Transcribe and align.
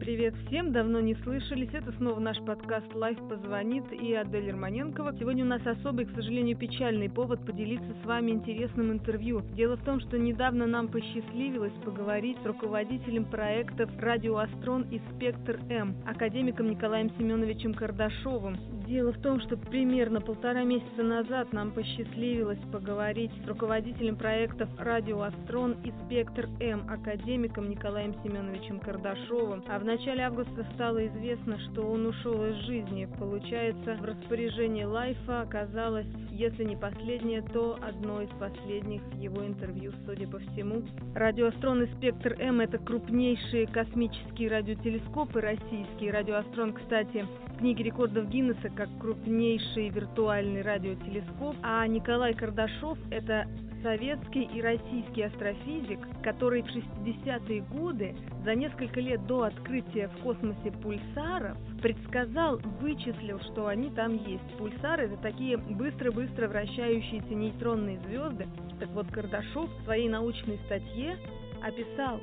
Привет 0.00 0.34
всем, 0.46 0.72
давно 0.72 0.98
не 1.00 1.14
слышались. 1.16 1.68
Это 1.74 1.92
снова 1.98 2.18
наш 2.20 2.38
подкаст 2.38 2.86
«Лайф 2.94 3.18
позвонит» 3.28 3.84
и 3.92 4.14
Адель 4.14 4.50
Романенкова. 4.50 5.14
Сегодня 5.18 5.44
у 5.44 5.48
нас 5.48 5.60
особый, 5.66 6.06
к 6.06 6.14
сожалению, 6.14 6.56
печальный 6.56 7.10
повод 7.10 7.44
поделиться 7.44 7.94
с 8.02 8.06
вами 8.06 8.30
интересным 8.30 8.92
интервью. 8.92 9.42
Дело 9.54 9.76
в 9.76 9.84
том, 9.84 10.00
что 10.00 10.18
недавно 10.18 10.66
нам 10.66 10.88
посчастливилось 10.88 11.74
поговорить 11.84 12.38
с 12.42 12.46
руководителем 12.46 13.26
проектов 13.26 13.90
«Радио 13.98 14.38
Астрон» 14.38 14.86
и 14.90 15.02
«Спектр 15.14 15.60
М», 15.68 15.94
академиком 16.06 16.70
Николаем 16.70 17.10
Семеновичем 17.18 17.74
Кардашовым. 17.74 18.56
Дело 18.90 19.12
в 19.12 19.22
том, 19.22 19.40
что 19.40 19.56
примерно 19.56 20.20
полтора 20.20 20.64
месяца 20.64 21.04
назад 21.04 21.52
нам 21.52 21.70
посчастливилось 21.70 22.58
поговорить 22.72 23.30
с 23.44 23.46
руководителем 23.46 24.16
проектов 24.16 24.68
«Радио 24.78 25.22
Астрон» 25.22 25.76
и 25.84 25.92
«Спектр 26.04 26.48
М», 26.58 26.90
академиком 26.90 27.70
Николаем 27.70 28.16
Семеновичем 28.24 28.80
Кардашовым. 28.80 29.62
А 29.68 29.78
в 29.78 29.84
начале 29.84 30.24
августа 30.24 30.66
стало 30.74 31.06
известно, 31.06 31.56
что 31.70 31.82
он 31.82 32.04
ушел 32.04 32.44
из 32.46 32.56
жизни. 32.66 33.06
Получается, 33.16 33.94
в 33.94 34.04
распоряжении 34.04 34.82
Лайфа 34.82 35.42
оказалось, 35.42 36.08
если 36.32 36.64
не 36.64 36.74
последнее, 36.74 37.42
то 37.42 37.78
одно 37.80 38.22
из 38.22 38.30
последних 38.40 39.02
его 39.14 39.46
интервью, 39.46 39.92
судя 40.04 40.26
по 40.26 40.40
всему. 40.40 40.82
Радиоастрон 41.14 41.84
и 41.84 41.94
Спектр 41.94 42.34
М– 42.40 42.60
это 42.60 42.78
крупнейшие 42.78 43.68
космические 43.68 44.50
радиотелескопы 44.50 45.40
российские. 45.40 46.10
Радиоастрон, 46.10 46.72
кстати, 46.72 47.24
в 47.46 47.58
книге 47.58 47.84
рекордов 47.84 48.28
Гиннесса 48.28 48.68
как 48.80 48.88
крупнейший 48.98 49.90
виртуальный 49.90 50.62
радиотелескоп, 50.62 51.54
а 51.62 51.86
Николай 51.86 52.32
Кардашов– 52.32 52.96
это 53.10 53.46
советский 53.82 54.44
и 54.44 54.62
российский 54.62 55.20
астрофизик, 55.20 55.98
который 56.22 56.62
в 56.62 56.68
60-е 56.68 57.60
годы, 57.60 58.16
за 58.42 58.54
несколько 58.54 59.00
лет 59.00 59.26
до 59.26 59.42
открытия 59.42 60.08
в 60.08 60.22
космосе 60.22 60.72
пульсаров, 60.82 61.58
предсказал, 61.82 62.58
вычислил, 62.80 63.38
что 63.52 63.66
они 63.66 63.90
там 63.90 64.16
есть. 64.16 64.56
Пульсары– 64.56 65.04
это 65.12 65.18
такие 65.18 65.58
быстро-быстро 65.58 66.48
вращающиеся 66.48 67.34
нейтронные 67.34 68.00
звезды. 68.08 68.46
Так 68.78 68.88
вот, 68.92 69.08
Кардашов 69.08 69.68
в 69.68 69.84
своей 69.84 70.08
научной 70.08 70.58
статье 70.64 71.18
описал, 71.62 72.18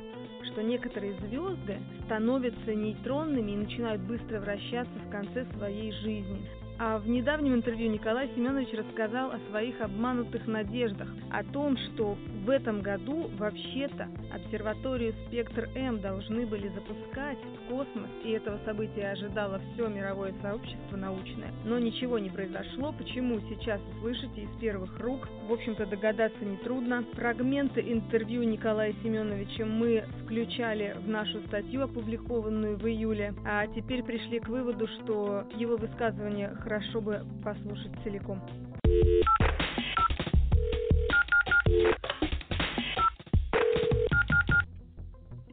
что 0.57 0.63
некоторые 0.63 1.13
звезды 1.19 1.77
становятся 2.05 2.73
нейтронными 2.73 3.51
и 3.51 3.57
начинают 3.57 4.01
быстро 4.01 4.39
вращаться 4.39 4.97
в 5.05 5.11
конце 5.11 5.45
своей 5.55 5.91
жизни. 5.91 6.49
А 6.79 6.99
в 6.99 7.07
недавнем 7.07 7.55
интервью 7.55 7.89
Николай 7.89 8.29
Семенович 8.35 8.71
рассказал 8.73 9.31
о 9.31 9.39
своих 9.49 9.81
обманутых 9.81 10.45
надеждах, 10.45 11.09
о 11.31 11.43
том, 11.43 11.75
что 11.75 12.15
в 12.45 12.49
этом 12.51 12.81
году 12.81 13.31
вообще-то 13.37 14.07
обсерваторию 14.31 15.13
«Спектр-М» 15.25 15.99
должны 16.01 16.45
были 16.45 16.67
запускать 16.69 17.39
в 17.39 17.69
космос, 17.69 18.09
и 18.23 18.29
этого 18.29 18.59
события 18.63 19.09
ожидало 19.09 19.59
все 19.73 19.87
мировое 19.87 20.35
сообщество 20.43 20.97
научное. 20.97 21.51
Но 21.65 21.79
ничего 21.79 22.19
не 22.19 22.29
произошло. 22.29 22.93
Почему 22.95 23.39
сейчас 23.49 23.81
слышите 23.99 24.43
из 24.43 24.49
первых 24.59 24.99
рук? 24.99 25.27
В 25.49 25.53
общем-то, 25.53 25.87
догадаться 25.87 26.45
нетрудно. 26.45 27.03
Фрагменты 27.13 27.81
интервью 27.81 28.43
Николая 28.43 28.93
Семеновича 29.01 29.65
мы 29.65 30.05
включали 30.23 30.95
в 31.03 31.07
нашу 31.07 31.41
статью, 31.47 31.81
опубликованную 31.83 32.77
в 32.77 32.85
июле, 32.87 33.33
а 33.45 33.65
теперь 33.67 34.03
пришли 34.03 34.39
к 34.39 34.47
выводу, 34.47 34.87
что 34.87 35.43
его 35.55 35.75
высказывания 35.75 36.55
хорошо 36.67 36.99
бы 36.99 37.21
послушать 37.43 37.91
целиком. 38.03 38.41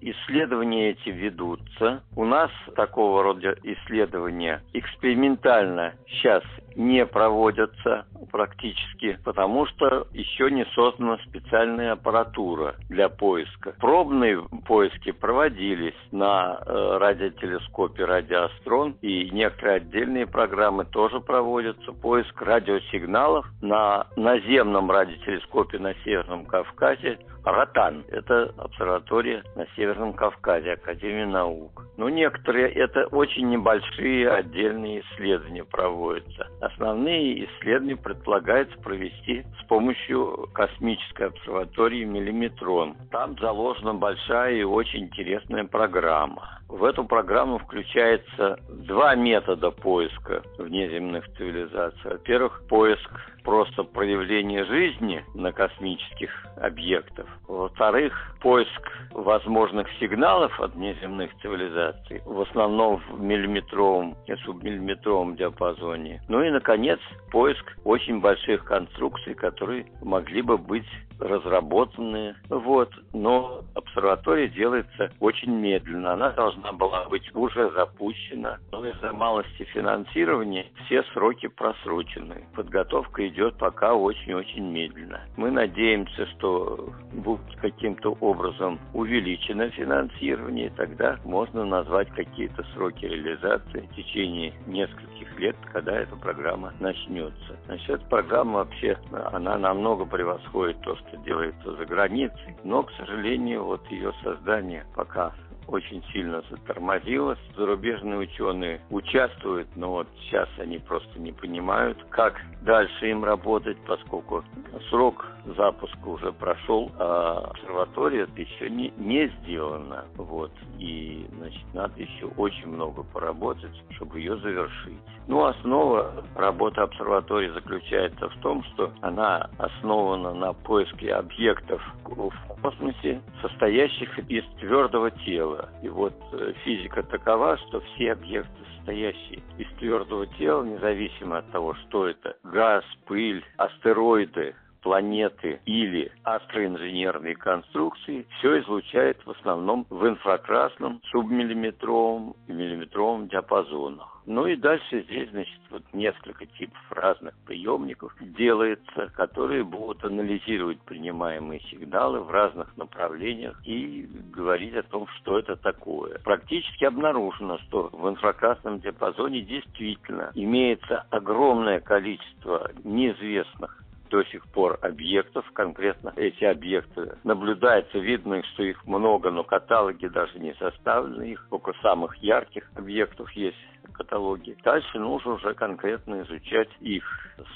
Исследования 0.01 0.91
эти 0.91 1.11
ведутся. 1.11 2.03
У 2.17 2.25
нас 2.25 2.51
такого 2.75 3.23
рода 3.23 3.57
исследования 3.63 4.63
экспериментально 4.73 5.95
сейчас 6.09 6.43
не 6.77 7.07
проводятся 7.07 8.07
практически, 8.31 9.19
потому 9.25 9.67
что 9.67 10.07
еще 10.13 10.51
не 10.51 10.65
создана 10.75 11.19
специальная 11.29 11.93
аппаратура 11.93 12.75
для 12.89 13.09
поиска. 13.09 13.75
Пробные 13.79 14.43
поиски 14.67 15.13
проводились 15.13 15.95
на 16.11 16.59
э, 16.61 16.97
радиотелескопе 16.99 18.05
«Радиоастрон», 18.05 18.97
и 19.03 19.31
некоторые 19.31 19.77
отдельные 19.77 20.27
программы 20.27 20.85
тоже 20.85 21.21
проводятся. 21.21 21.93
Поиск 21.93 22.41
радиосигналов 22.41 23.47
на 23.61 24.07
наземном 24.17 24.91
радиотелескопе 24.91 25.79
на 25.79 25.95
Северном 26.05 26.45
Кавказе 26.47 27.19
Ротан. 27.45 28.05
Это 28.09 28.53
обсерватория 28.57 29.43
на 29.55 29.67
Северном 29.77 30.15
Кавказе, 30.15 30.73
Академия 30.73 31.27
наук. 31.27 31.87
Но 31.97 32.09
некоторые, 32.09 32.69
это 32.73 33.07
очень 33.07 33.49
небольшие 33.51 34.31
отдельные 34.31 35.01
исследования 35.01 35.65
проводятся. 35.65 36.49
Основные 36.65 37.45
исследования 37.45 37.97
предполагается 37.97 38.75
провести 38.79 39.45
с 39.61 39.65
помощью 39.67 40.49
космической 40.55 41.27
обсерватории 41.27 42.05
«Миллиметрон». 42.05 42.97
Там 43.11 43.37
заложена 43.39 43.93
большая 43.93 44.55
и 44.55 44.63
очень 44.63 45.05
интересная 45.05 45.65
программа. 45.65 46.61
В 46.69 46.85
эту 46.85 47.05
программу 47.05 47.59
включается 47.59 48.59
два 48.71 49.15
метода 49.15 49.71
поиска 49.71 50.43
внеземных 50.57 51.27
цивилизаций. 51.37 52.13
Во-первых, 52.13 52.63
поиск 52.67 53.11
просто 53.45 53.85
проявления 53.85 54.65
жизни 54.65 55.25
на 55.35 55.53
космических 55.53 56.31
объектах. 56.57 57.27
Во-вторых, 57.47 58.37
поиск 58.41 58.91
возможных 59.13 59.87
сигналов 60.01 60.59
от 60.61 60.75
внеземных 60.75 61.31
цивилизаций, 61.43 62.23
в 62.25 62.41
основном 62.41 63.03
в 63.11 63.21
миллиметровом 63.21 64.17
и 64.27 64.35
субмиллиметровом 64.37 65.37
диапазоне. 65.37 66.23
Ну 66.29 66.43
и, 66.43 66.51
наконец, 66.51 66.99
поиск 67.31 67.77
очень 67.85 68.21
больших 68.21 68.65
конструкций, 68.65 69.35
которые 69.35 69.87
могли 70.03 70.43
бы 70.43 70.57
быть 70.57 70.89
разработаны. 71.19 72.35
Вот. 72.49 72.91
Но 73.13 73.63
обсерватория 73.75 74.49
делается 74.49 75.13
очень 75.21 75.53
медленно. 75.53 76.13
Она 76.13 76.31
должна 76.31 76.73
была 76.73 77.05
быть 77.09 77.35
уже 77.35 77.71
запущена. 77.71 78.59
Но 78.73 78.87
из-за 78.87 79.13
малости 79.13 79.65
финансирования 79.65 80.67
все 80.87 81.03
сроки 81.13 81.49
просрочены. 81.49 82.47
Подготовка 82.55 83.27
идет 83.29 83.57
пока 83.59 83.95
очень-очень 83.95 84.71
медленно. 84.71 85.21
Мы 85.37 85.51
надеемся, 85.51 86.27
что 86.27 86.91
будет 87.13 87.57
каким-то 87.61 88.17
образом 88.21 88.79
увеличено 88.93 89.71
финансирование, 89.71 90.71
тогда 90.77 91.19
можно 91.25 91.65
назвать 91.65 92.09
какие-то 92.11 92.65
сроки 92.75 93.05
реализации 93.05 93.89
в 93.91 93.95
течение 93.95 94.53
нескольких 94.67 95.39
лет, 95.39 95.57
когда 95.73 95.93
эта 95.93 96.17
программа 96.17 96.73
начнется. 96.81 97.57
Значит, 97.67 97.89
эта 97.89 98.07
программа 98.07 98.59
вообще, 98.59 98.99
она 99.33 99.57
намного 99.59 100.05
превосходит 100.05 100.81
то, 100.83 100.97
что 100.97 101.04
делается 101.25 101.75
за 101.77 101.85
границей, 101.85 102.57
но, 102.65 102.83
к 102.83 102.93
сожалению, 102.93 103.65
вот 103.65 103.87
ее 103.91 104.13
создание 104.23 104.85
пока 104.95 105.33
очень 105.67 106.03
сильно 106.13 106.43
затормозилось. 106.51 107.39
Зарубежные 107.57 108.19
ученые 108.19 108.81
участвуют, 108.91 109.69
но 109.77 109.91
вот 109.91 110.09
сейчас 110.23 110.49
они 110.59 110.79
просто 110.79 111.19
не 111.19 111.33
понимают, 111.33 111.99
как 112.11 112.35
дальше 112.63 113.11
им 113.11 113.25
работать, 113.25 113.77
поскольку 113.87 114.45
срок 114.91 115.27
запуска 115.57 116.09
уже 116.09 116.33
прошел, 116.33 116.91
а 116.99 117.51
обсерватория 117.51 118.27
еще 118.37 118.71
не, 118.71 118.93
не 118.97 119.29
сделана. 119.41 120.05
Вот. 120.17 120.51
И, 120.79 121.27
значит, 121.37 121.63
надо 121.75 122.01
еще 122.01 122.27
очень 122.37 122.69
много 122.69 123.03
поработать, 123.03 123.73
чтобы 123.97 124.19
ее 124.19 124.37
завершить. 124.39 124.99
Ну, 125.27 125.45
основа 125.45 126.25
работы 126.35 126.81
обсерватории 126.81 127.49
заключается 127.49 128.29
в 128.29 128.37
том, 128.41 128.63
что 128.65 128.93
она 129.01 129.49
основана 129.59 130.35
на 130.35 130.53
поиске 130.53 131.15
объектов 131.15 131.83
в 132.05 132.61
космосе, 132.61 133.21
состоящих 133.41 134.19
из 134.31 134.45
твердого 134.61 135.11
тела. 135.11 135.54
И 135.83 135.89
вот 135.89 136.15
э, 136.33 136.53
физика 136.65 137.03
такова, 137.03 137.57
что 137.59 137.81
все 137.81 138.13
объекты, 138.13 138.51
состоящие 138.77 139.43
из 139.59 139.69
твердого 139.79 140.27
тела, 140.39 140.63
независимо 140.63 141.39
от 141.39 141.51
того, 141.53 141.75
что 141.75 142.09
это, 142.09 142.37
газ, 142.43 142.85
пыль, 143.07 143.45
астероиды, 143.57 144.55
планеты 144.85 145.61
или 145.65 146.13
астроинженерные 146.23 147.35
конструкции, 147.35 148.27
все 148.39 148.61
излучает 148.61 149.19
в 149.25 149.31
основном 149.31 149.87
в 149.89 150.07
инфракрасном, 150.07 151.01
субмиллиметровом 151.11 152.37
и 152.47 152.53
миллиметровом 152.53 153.27
диапазонах. 153.29 154.15
Ну 154.27 154.47
и 154.47 154.57
дальше 154.57 155.03
здесь, 155.03 155.31
значит, 155.31 155.61
вот 155.71 155.83
несколько 155.93 156.47
типов 156.47 156.81
разных 156.91 157.35
приемников 157.47 158.15
делается, 158.21 159.11
которые 159.15 159.65
будут 159.65 160.03
анализировать 160.05 160.81
принимаемые 160.83 161.61
сигналы 161.71 162.21
в 162.21 162.31
разных 162.31 162.75
направлениях 162.77 163.61
и 163.65 164.09
говорить 164.33 164.75
о 164.77 164.83
том, 164.83 165.07
что 165.19 165.39
это 165.39 165.57
такое. 165.57 166.19
Практически 166.25 166.85
обнаружено, 166.85 167.59
что 167.59 167.91
в 167.93 168.09
инфракрасном 168.09 168.81
диапазоне 168.81 169.43
действительно 169.43 170.31
имеется 170.35 171.07
огромное 171.11 171.81
количество 171.81 172.71
неизвестных 172.83 173.84
до 174.15 174.23
сих 174.27 174.47
пор 174.47 174.79
объектов, 174.81 175.45
конкретно 175.55 176.13
эти 176.15 176.45
объекты. 176.45 177.17
Наблюдается, 177.25 177.99
видно, 177.99 178.45
что 178.53 178.63
их 178.63 178.87
много, 178.87 179.33
но 179.33 179.43
каталоги 179.43 180.07
даже 180.07 180.39
не 180.39 180.55
составлены, 180.55 181.33
их 181.33 181.45
только 181.51 181.73
самых 181.83 182.15
ярких 182.19 182.71
объектов 182.77 183.29
есть 183.33 183.57
каталоги. 183.93 184.57
Дальше 184.63 185.01
нужно 185.01 185.33
уже 185.33 185.55
конкретно 185.55 186.23
изучать 186.23 186.69
их 186.81 187.05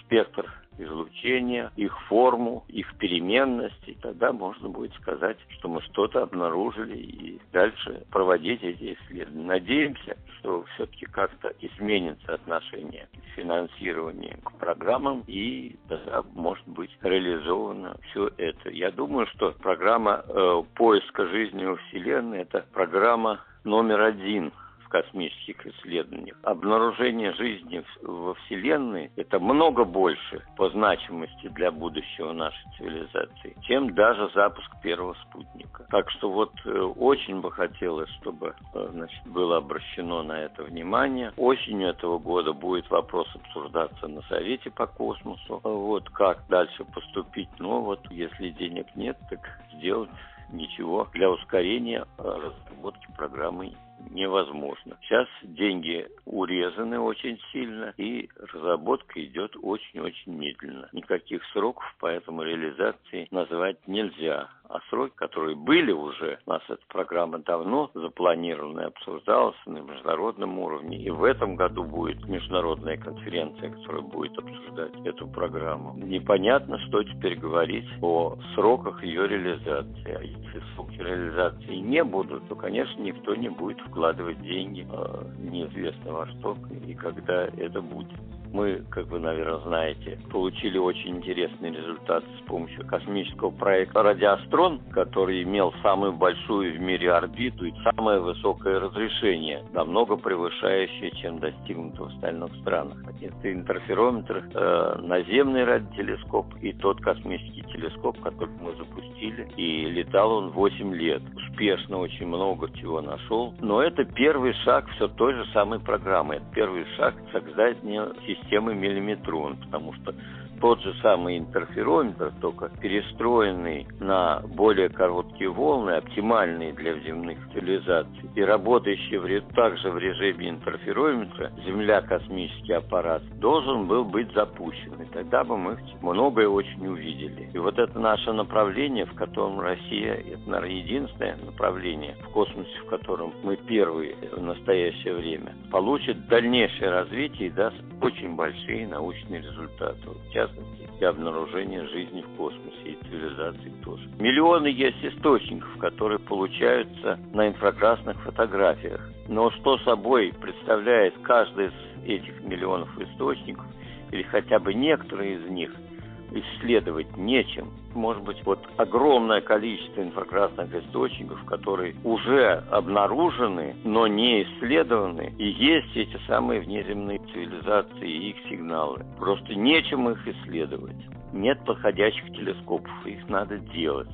спектр 0.01 0.53
излучения, 0.79 1.73
их 1.77 1.99
форму, 2.03 2.65
их 2.69 2.95
переменность, 2.97 3.83
и 3.87 3.95
тогда 3.95 4.33
можно 4.33 4.69
будет 4.69 4.93
сказать, 4.95 5.37
что 5.51 5.69
мы 5.69 5.83
что-то 5.83 6.23
обнаружили 6.23 6.97
и 6.97 7.41
дальше 7.53 8.05
проводить 8.11 8.63
эти 8.63 8.95
исследования. 8.95 9.47
Надеемся, 9.47 10.17
что 10.39 10.65
все-таки 10.75 11.07
как-то 11.07 11.53
изменится 11.61 12.35
отношение 12.35 13.09
к 13.13 13.37
финансированию 13.37 14.39
к 14.43 14.53
программам 14.59 15.25
и 15.27 15.77
тогда 15.89 16.23
может 16.35 16.67
быть 16.67 16.91
реализовано 17.03 17.97
все 18.11 18.31
это. 18.37 18.71
Я 18.71 18.91
думаю, 18.91 19.27
что 19.29 19.53
программа 19.53 20.25
э, 20.27 20.63
поиска 20.75 21.27
жизни 21.27 21.65
во 21.65 21.77
Вселенной 21.77 22.41
это 22.41 22.65
программа 22.73 23.41
номер 23.65 24.01
один 24.03 24.53
космических 24.89 25.67
исследованиях. 25.67 26.37
Обнаружение 26.43 27.33
жизни 27.35 27.85
во 28.03 28.35
Вселенной– 28.35 29.11
это 29.17 29.39
много 29.39 29.85
больше 29.85 30.43
по 30.57 30.71
значимости 30.71 31.49
для 31.49 31.71
будущего 31.71 32.33
нашей 32.33 32.65
цивилизации, 32.77 33.57
чем 33.63 33.95
даже 33.95 34.31
запуск 34.35 34.71
первого 34.83 35.15
спутника. 35.29 35.87
Так 35.91 36.11
что 36.11 36.31
вот 36.31 36.53
э, 36.65 36.71
очень 36.71 37.41
бы 37.41 37.51
хотелось, 37.51 38.11
чтобы 38.21 38.55
э, 38.75 38.89
значит, 38.93 39.27
было 39.27 39.59
обращено 39.59 40.23
на 40.23 40.41
это 40.41 40.65
внимание. 40.65 41.33
Осенью 41.37 41.89
этого 41.89 42.19
года 42.19 42.53
будет 42.53 42.89
вопрос 42.91 43.29
обсуждаться 43.35 44.09
на 44.09 44.23
Совете 44.23 44.71
по 44.71 44.87
космосу. 44.87 45.61
Вот 45.63 46.09
как 46.11 46.47
дальше 46.49 46.85
поступить. 46.85 47.49
Но 47.59 47.83
вот 47.83 48.01
если 48.11 48.51
денег 48.51 48.87
нет, 48.95 49.17
так 49.31 49.41
сделать 49.75 50.11
ничего 50.51 51.07
для 51.13 51.31
ускорения 51.31 52.07
э, 52.19 52.23
разработки 52.23 53.07
программы 53.17 53.73
невозможно. 54.11 54.97
Сейчас 55.03 55.29
деньги 55.43 56.07
урезаны 56.25 56.99
очень 56.99 57.39
сильно, 57.53 57.95
и 57.97 58.29
разработка 58.53 59.23
идет 59.25 59.57
очень-очень 59.61 60.35
медленно. 60.35 60.89
Никаких 60.93 61.45
сроков 61.53 61.85
по 61.99 62.07
этому 62.07 62.43
реализации 62.43 63.29
назвать 63.31 63.77
нельзя. 63.87 64.49
А 64.69 64.81
сроки, 64.91 65.15
которые 65.15 65.57
были 65.57 65.93
уже, 65.93 66.39
у 66.45 66.51
нас 66.51 66.63
эта 66.69 66.83
программа 66.89 67.39
давно 67.39 67.91
запланирована 67.95 68.83
и 68.83 68.85
обсуждалась 68.85 69.57
на 69.65 69.79
международном 69.79 70.59
уровне. 70.59 70.99
И 70.99 71.09
в 71.09 71.25
этом 71.25 71.57
году 71.57 71.85
будет 71.85 72.23
международная 72.27 72.99
конференция, 72.99 73.71
которая 73.71 74.03
будет 74.03 74.39
обсуждать 74.39 74.93
эту 75.07 75.27
программу. 75.27 75.95
Непонятно, 75.97 76.79
что 76.81 77.03
теперь 77.03 77.37
говорить 77.37 77.89
о 78.03 78.37
сроках 78.55 79.03
ее 79.03 79.27
реализации. 79.27 80.13
А 80.13 80.23
если 80.23 80.63
сроки 80.75 80.99
реализации 80.99 81.77
не 81.77 82.05
будут, 82.05 82.47
то, 82.49 82.55
конечно, 82.55 83.01
никто 83.01 83.35
не 83.35 83.49
будет 83.49 83.81
вкладывать 83.89 84.41
деньги 84.43 84.87
э, 84.91 85.25
неизвестно 85.39 86.13
во 86.13 86.27
что 86.27 86.57
и 86.87 86.95
когда 86.95 87.45
это 87.57 87.81
будет. 87.81 88.19
Мы, 88.53 88.83
как 88.91 89.07
вы, 89.09 89.19
наверное, 89.19 89.61
знаете, 89.61 90.19
получили 90.31 90.79
очень 90.79 91.17
интересный 91.17 91.71
результат 91.71 92.25
с 92.39 92.47
помощью 92.47 92.87
космического 92.87 93.51
проекта 93.51 94.03
«Радиострон», 94.03 94.81
который 94.91 95.43
имел 95.43 95.75
самую 95.83 96.13
большую 96.13 96.75
в 96.75 96.81
мире 96.81 97.13
орбиту 97.13 97.67
и 97.67 97.75
самое 97.83 98.21
высокое 98.21 98.81
разрешение, 98.81 99.63
намного 99.73 100.17
превышающее, 100.17 101.11
чем 101.21 101.41
достигнуто 101.41 102.05
в 102.05 102.07
остальных 102.07 102.55
странах. 102.63 102.97
Это 103.21 103.53
интерферометр, 103.53 104.43
э, 104.55 104.99
наземный 105.03 105.65
радиотелескоп 105.65 106.47
и 106.63 106.73
тот 106.73 107.01
космический 107.01 107.63
телескоп, 107.65 108.19
который 108.21 108.55
мы 108.61 108.75
запустили. 108.77 109.47
И 109.57 109.91
летал 109.91 110.33
он 110.33 110.51
8 110.51 110.95
лет. 110.95 111.23
Успешно 111.59 111.99
очень 111.99 112.29
много 112.29 112.71
чего 112.75 113.01
нашел. 113.01 113.53
Но 113.59 113.83
это 113.83 114.05
первый 114.05 114.53
шаг 114.63 114.89
все 114.95 115.09
той 115.09 115.35
же 115.35 115.45
самой 115.53 115.81
программы. 115.81 116.37
Это 116.37 116.45
первый 116.55 116.87
шаг 116.97 117.17
создания 117.33 118.13
системы 118.29 118.77
миллиметрон, 118.77 119.57
потому 119.57 119.93
что 119.95 120.15
тот 120.61 120.81
же 120.81 120.95
самый 121.03 121.39
интерферометр, 121.39 122.33
только 122.41 122.71
перестроенный 122.81 123.87
на 124.01 124.41
более 124.55 124.89
короткие 124.89 125.51
волны, 125.51 125.91
оптимальные 125.93 126.73
для 126.73 126.95
земных 127.01 127.39
цивилизаций, 127.53 128.31
и 128.35 128.43
работающий 128.43 129.19
также 129.55 129.91
в 129.91 129.99
режиме 129.99 130.51
интерферометра, 130.51 131.53
Земля, 131.65 132.01
космический 132.01 132.73
аппарат, 132.73 133.23
должен 133.41 133.87
был 133.87 134.05
быть 134.05 134.33
запущен. 134.33 134.95
И 135.03 135.07
тогда 135.13 135.45
бы 135.45 135.57
мы 135.57 135.79
многое 136.03 136.49
очень 136.49 136.87
увидели. 136.87 137.51
И 137.53 137.59
вот 137.59 137.79
это 137.79 137.99
наше 137.99 138.33
направление, 138.33 139.07
в 139.07 139.15
котором 139.15 139.61
Россия, 139.61 140.15
это, 140.15 140.49
наверное, 140.49 140.77
единственное 140.77 141.37
направление 141.37 142.17
в 142.25 142.31
космосе, 142.31 142.71
в 142.85 142.89
котором 142.89 143.33
мы 143.43 143.57
первые 143.57 144.17
в 144.33 144.43
настоящее 144.43 145.15
время, 145.15 145.55
получит 145.71 146.29
дальнейшее 146.29 146.91
развитие 146.91 147.49
и 147.49 147.53
даст 147.53 147.77
очень 148.01 148.37
большие 148.37 148.87
научные 148.87 149.41
результаты. 149.41 149.99
В 150.09 150.33
частности, 150.49 150.99
для 150.99 151.09
обнаружения 151.11 151.87
жизни 151.89 152.23
в 152.23 152.37
космосе 152.37 152.83
и 152.85 152.99
цивилизации 153.05 153.73
тоже. 153.85 154.09
Миллионы 154.19 154.67
есть 154.67 155.03
источников, 155.05 155.77
которые 155.79 156.19
получаются 156.19 157.19
на 157.33 157.49
инфракрасных 157.49 158.21
фотографиях. 158.23 159.01
Но 159.29 159.51
что 159.53 159.79
собой 159.79 160.33
представляет 160.41 161.15
каждый 161.23 161.67
из 161.67 161.73
этих 162.05 162.41
миллионов 162.43 162.89
источников, 163.01 163.67
или 164.11 164.23
хотя 164.23 164.59
бы 164.59 164.75
некоторые 164.75 165.37
из 165.37 165.51
них– 165.51 165.73
исследовать 166.33 167.17
нечем. 167.17 167.71
Может 167.95 168.23
быть, 168.23 168.45
вот 168.45 168.61
огромное 168.77 169.41
количество 169.41 170.03
инфракрасных 170.03 170.75
источников, 170.75 171.45
которые 171.45 171.95
уже 172.05 172.65
обнаружены, 172.71 173.75
но 173.85 174.07
не 174.07 174.43
исследованы, 174.43 175.33
и 175.39 175.49
есть 175.49 175.97
эти 175.97 176.19
самые 176.27 176.61
внеземные 176.61 177.19
цивилизации 177.33 178.11
и 178.11 178.31
их 178.31 178.37
сигналы. 178.49 179.05
Просто 179.19 179.55
нечем 179.55 180.09
их 180.09 180.27
исследовать. 180.27 180.97
Нет 181.33 181.59
подходящих 181.65 182.27
телескопов, 182.33 183.07
их 183.07 183.29
надо 183.29 183.59
делать. 183.59 184.09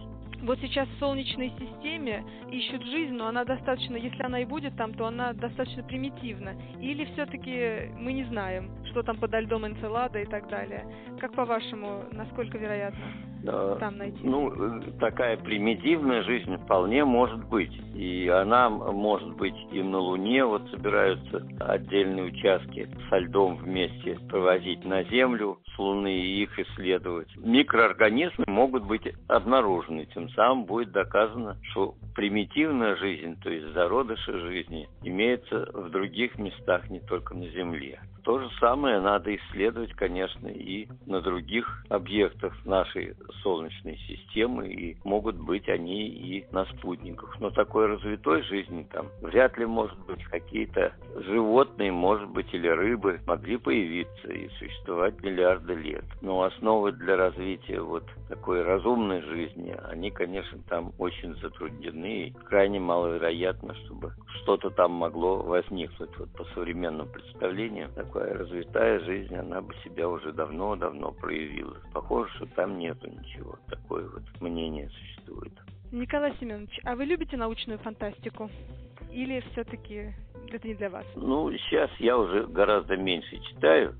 Вот 0.44 0.58
сейчас 0.60 0.86
в 0.88 0.98
Солнечной 0.98 1.50
системе 1.58 2.22
ищут 2.50 2.84
жизнь, 2.84 3.14
но 3.14 3.28
она 3.28 3.44
достаточно, 3.46 3.96
если 3.96 4.22
она 4.22 4.40
и 4.40 4.44
будет 4.44 4.76
там, 4.76 4.92
то 4.92 5.06
она 5.06 5.32
достаточно 5.32 5.82
примитивна. 5.82 6.54
Или 6.82 7.06
все-таки 7.06 7.90
мы 7.96 8.12
не 8.12 8.24
знаем, 8.24 8.70
что 8.90 9.02
там 9.02 9.16
подо 9.16 9.40
льдом 9.40 9.66
Энцелада 9.66 10.20
и 10.20 10.26
так 10.26 10.50
далее. 10.50 10.84
Как 11.18 11.32
по-вашему, 11.32 12.04
насколько 12.12 12.58
вероятно? 12.58 13.33
Там 13.44 13.98
найти? 13.98 14.18
Ну, 14.22 14.80
такая 15.00 15.36
примитивная 15.36 16.22
жизнь 16.22 16.56
вполне 16.58 17.04
может 17.04 17.44
быть. 17.48 17.72
И 17.94 18.28
она 18.28 18.70
может 18.70 19.36
быть 19.36 19.54
и 19.72 19.82
на 19.82 19.98
Луне, 19.98 20.44
вот 20.44 20.68
собираются 20.70 21.46
отдельные 21.60 22.26
участки 22.26 22.88
со 23.08 23.18
льдом 23.18 23.56
вместе 23.56 24.18
провозить 24.28 24.84
на 24.84 25.04
Землю 25.04 25.58
с 25.74 25.78
Луны 25.78 26.14
и 26.18 26.42
их 26.42 26.58
исследовать. 26.58 27.28
Микроорганизмы 27.36 28.44
могут 28.46 28.84
быть 28.84 29.06
обнаружены, 29.28 30.06
тем 30.06 30.28
самым 30.30 30.64
будет 30.64 30.92
доказано, 30.92 31.56
что 31.70 31.94
примитивная 32.14 32.96
жизнь, 32.96 33.36
то 33.42 33.50
есть 33.50 33.72
зародыши 33.74 34.38
жизни, 34.40 34.88
имеется 35.02 35.68
в 35.72 35.90
других 35.90 36.38
местах, 36.38 36.88
не 36.90 37.00
только 37.00 37.34
на 37.34 37.46
Земле. 37.48 38.00
То 38.24 38.38
же 38.38 38.48
самое 38.58 39.00
надо 39.00 39.36
исследовать, 39.36 39.92
конечно, 39.92 40.48
и 40.48 40.88
на 41.04 41.20
других 41.20 41.84
объектах 41.90 42.54
нашей 42.64 43.14
Солнечной 43.42 43.98
системы, 44.08 44.66
и 44.66 44.96
могут 45.04 45.36
быть 45.36 45.68
они 45.68 46.08
и 46.08 46.46
на 46.50 46.64
спутниках. 46.64 47.38
Но 47.38 47.50
такой 47.50 47.86
развитой 47.86 48.42
жизни 48.42 48.86
там 48.90 49.08
вряд 49.20 49.58
ли 49.58 49.66
может 49.66 49.98
быть. 50.06 50.24
Какие-то 50.24 50.94
животные, 51.16 51.92
может 51.92 52.28
быть, 52.30 52.52
или 52.54 52.66
рыбы 52.66 53.20
могли 53.26 53.58
появиться 53.58 54.28
и 54.32 54.48
существовать 54.58 55.22
миллиарды 55.22 55.74
лет. 55.74 56.04
Но 56.22 56.42
основы 56.44 56.92
для 56.92 57.16
развития 57.16 57.80
вот 57.80 58.04
такой 58.30 58.62
разумной 58.62 59.20
жизни, 59.20 59.76
они, 59.90 60.10
конечно, 60.10 60.58
там 60.68 60.92
очень 60.98 61.36
затруднены, 61.36 62.28
и 62.28 62.30
крайне 62.30 62.80
маловероятно, 62.80 63.74
чтобы 63.84 64.14
что-то 64.42 64.70
там 64.70 64.92
могло 64.92 65.42
возникнуть. 65.42 66.10
Вот 66.18 66.30
по 66.32 66.44
современным 66.54 67.08
представлениям, 67.08 67.90
такая 68.14 68.38
развитая 68.38 69.00
жизнь, 69.00 69.34
она 69.34 69.60
бы 69.60 69.74
себя 69.84 70.08
уже 70.08 70.32
давно-давно 70.32 71.12
проявила. 71.12 71.76
Похоже, 71.92 72.30
что 72.36 72.46
там 72.46 72.78
нету 72.78 73.08
ничего. 73.08 73.58
Такое 73.68 74.08
вот 74.08 74.22
мнение 74.40 74.88
существует. 74.88 75.52
Николай 75.90 76.32
Семенович, 76.38 76.80
а 76.84 76.94
вы 76.94 77.04
любите 77.04 77.36
научную 77.36 77.78
фантастику? 77.78 78.50
Или 79.12 79.44
все-таки 79.52 80.12
это 80.52 80.66
не 80.66 80.74
для 80.74 80.90
вас? 80.90 81.04
Ну, 81.16 81.50
сейчас 81.52 81.90
я 81.98 82.16
уже 82.16 82.46
гораздо 82.46 82.96
меньше 82.96 83.38
читаю. 83.50 83.94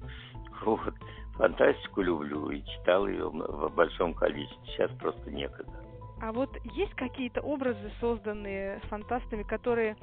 Вот. 0.65 0.95
Фантастику 1.35 2.01
люблю 2.01 2.51
и 2.51 2.63
читал 2.65 3.09
ее 3.09 3.29
в 3.29 3.75
большом 3.75 4.15
количестве. 4.15 4.59
Сейчас 4.67 4.91
просто 5.01 5.31
некогда. 5.31 5.84
А 6.21 6.33
вот 6.33 6.57
есть 6.75 6.95
какие-то 6.95 7.41
образы, 7.41 7.91
созданные 8.01 8.81
фантастами, 8.89 9.43
которые, 9.43 9.97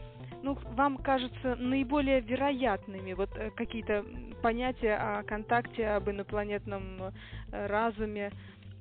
ну, 0.44 0.58
вам 0.76 0.98
кажутся 0.98 1.56
наиболее 1.56 2.22
вероятными? 2.22 3.14
Вот 3.14 3.30
э, 3.36 3.52
какие-то 3.52 4.06
понятие 4.42 4.98
о 4.98 5.24
контакте, 5.24 5.88
об 5.88 6.10
инопланетном 6.10 7.02
э, 7.52 7.68
разуме. 7.68 8.32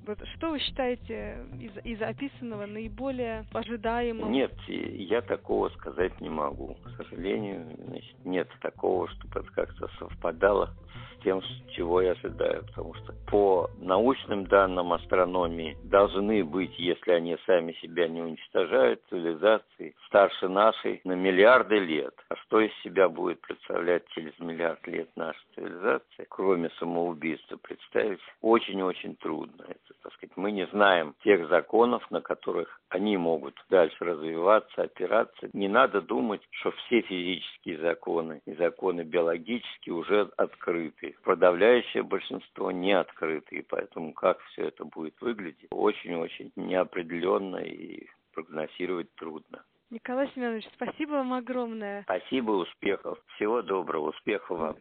Вот 0.05 0.17
что 0.35 0.49
вы 0.49 0.59
считаете 0.59 1.45
из, 1.59 1.71
из 1.85 2.01
описанного 2.01 2.65
наиболее 2.65 3.45
ожидаемым? 3.53 4.31
Нет, 4.31 4.53
я 4.67 5.21
такого 5.21 5.69
сказать 5.69 6.19
не 6.19 6.29
могу. 6.29 6.75
К 6.83 7.03
сожалению, 7.03 7.67
значит, 7.87 8.15
нет 8.25 8.47
такого, 8.61 9.07
чтобы 9.09 9.41
это 9.41 9.51
как-то 9.51 9.87
совпадало 9.99 10.75
тем, 11.23 11.41
чего 11.75 12.01
я 12.01 12.11
ожидаю. 12.11 12.63
Потому 12.65 12.93
что 12.95 13.13
по 13.29 13.69
научным 13.79 14.45
данным 14.45 14.93
астрономии 14.93 15.77
должны 15.83 16.43
быть, 16.43 16.77
если 16.77 17.11
они 17.11 17.37
сами 17.45 17.73
себя 17.73 18.07
не 18.07 18.21
уничтожают, 18.21 19.01
цивилизации 19.09 19.95
старше 20.07 20.47
нашей 20.47 21.01
на 21.03 21.13
миллиарды 21.13 21.79
лет. 21.79 22.13
А 22.29 22.35
что 22.37 22.59
из 22.59 22.71
себя 22.83 23.09
будет 23.09 23.41
представлять 23.41 24.07
через 24.09 24.37
миллиард 24.39 24.85
лет 24.87 25.09
наша 25.15 25.39
цивилизация, 25.55 26.25
кроме 26.29 26.69
самоубийства, 26.79 27.57
представить 27.57 28.19
очень-очень 28.41 29.15
трудно. 29.15 29.63
Это, 29.67 29.90
так 30.01 30.13
сказать, 30.13 30.35
мы 30.35 30.51
не 30.51 30.65
знаем 30.67 31.15
тех 31.23 31.47
законов, 31.49 32.09
на 32.11 32.21
которых 32.21 32.81
они 32.89 33.17
могут 33.17 33.55
дальше 33.69 34.03
развиваться, 34.03 34.83
опираться. 34.83 35.49
Не 35.53 35.67
надо 35.67 36.01
думать, 36.01 36.41
что 36.51 36.71
все 36.71 37.01
физические 37.01 37.79
законы 37.79 38.41
и 38.45 38.53
законы 38.53 39.01
биологические 39.01 39.95
уже 39.95 40.29
открыты 40.37 41.15
подавляющее 41.23 42.03
большинство 42.03 42.71
не 42.71 42.93
открыты, 42.93 43.57
и 43.57 43.61
поэтому 43.61 44.13
как 44.13 44.39
все 44.51 44.67
это 44.67 44.85
будет 44.85 45.19
выглядеть, 45.21 45.67
очень-очень 45.71 46.51
неопределенно 46.55 47.57
и 47.57 48.07
прогнозировать 48.33 49.13
трудно. 49.15 49.63
Николай 49.89 50.29
Семенович, 50.33 50.65
спасибо 50.75 51.11
вам 51.11 51.33
огромное. 51.33 52.03
Спасибо, 52.03 52.51
успехов. 52.51 53.19
Всего 53.35 53.61
доброго, 53.61 54.09
успехов 54.09 54.59
вам. 54.59 54.75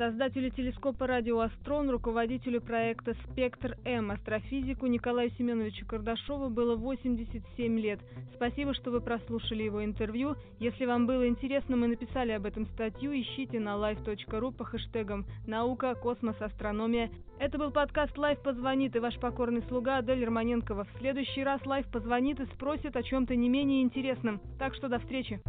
Создателю 0.00 0.48
телескопа 0.48 1.06
«Радиоастрон», 1.06 1.90
руководителю 1.90 2.62
проекта 2.62 3.12
«Спектр-М» 3.26 4.10
астрофизику 4.12 4.86
Николаю 4.86 5.30
Семеновичу 5.36 5.84
Кардашову 5.84 6.48
было 6.48 6.74
87 6.74 7.78
лет. 7.78 8.00
Спасибо, 8.34 8.72
что 8.72 8.92
вы 8.92 9.02
прослушали 9.02 9.62
его 9.62 9.84
интервью. 9.84 10.36
Если 10.58 10.86
вам 10.86 11.06
было 11.06 11.28
интересно, 11.28 11.76
мы 11.76 11.86
написали 11.86 12.32
об 12.32 12.46
этом 12.46 12.64
статью, 12.68 13.12
ищите 13.12 13.60
на 13.60 13.74
life.ru 13.74 14.56
по 14.56 14.64
хэштегам 14.64 15.26
«Наука», 15.46 15.94
«Космос», 15.94 16.40
«Астрономия». 16.40 17.10
Это 17.38 17.58
был 17.58 17.70
подкаст 17.70 18.16
«Лайф 18.16 18.42
позвонит» 18.42 18.96
и 18.96 19.00
ваш 19.00 19.20
покорный 19.20 19.62
слуга 19.68 19.98
Адель 19.98 20.24
Романенкова. 20.24 20.84
В 20.84 20.98
следующий 20.98 21.44
раз 21.44 21.60
«Лайф 21.66 21.84
позвонит» 21.90 22.40
и 22.40 22.46
спросит 22.46 22.96
о 22.96 23.02
чем-то 23.02 23.36
не 23.36 23.50
менее 23.50 23.82
интересном. 23.82 24.40
Так 24.58 24.74
что 24.74 24.88
до 24.88 24.98
встречи. 24.98 25.42